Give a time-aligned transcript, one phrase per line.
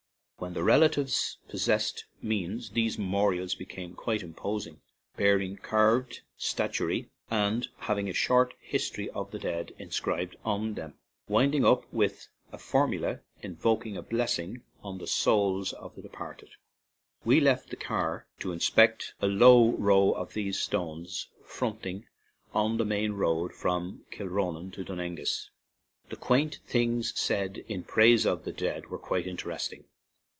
[0.41, 4.81] When the relatives possessed means these memorials became quite im posing,
[5.15, 10.95] bearing carved statuary and hav ing a short history of the dead inscribed on them,
[11.27, 16.09] winding up with a formula in voking a blessing on the souls of the de
[16.09, 16.49] parted.
[17.23, 22.07] We left the car to inspect a long row of these stones fronting
[22.51, 25.49] on the main road from Kilronan to Dun Aengus.
[26.09, 29.83] The quaint things said in praise of the dead were quite interesting.